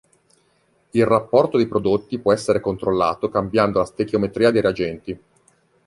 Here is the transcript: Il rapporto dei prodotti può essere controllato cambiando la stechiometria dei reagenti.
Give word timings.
Il 0.89 1.05
rapporto 1.05 1.57
dei 1.57 1.67
prodotti 1.67 2.17
può 2.17 2.33
essere 2.33 2.59
controllato 2.59 3.29
cambiando 3.29 3.77
la 3.77 3.85
stechiometria 3.85 4.49
dei 4.49 4.61
reagenti. 4.61 5.19